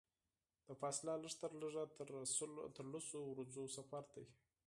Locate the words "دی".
4.13-4.25